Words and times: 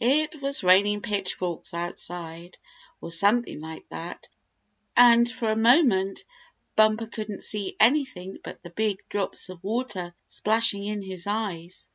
It 0.00 0.42
was 0.42 0.64
raining 0.64 1.00
pitchforks 1.00 1.72
outside, 1.72 2.58
or 3.00 3.12
something 3.12 3.60
like 3.60 3.88
that, 3.90 4.26
and, 4.96 5.30
for 5.30 5.48
a 5.48 5.54
moment, 5.56 6.24
Bumper 6.74 7.06
couldn't 7.06 7.44
see 7.44 7.76
anything 7.78 8.38
but 8.42 8.64
the 8.64 8.70
big 8.70 9.08
drops 9.08 9.48
of 9.48 9.62
water 9.62 10.12
splashing 10.26 10.84
in 10.84 11.02
his 11.02 11.28
eyes. 11.28 11.88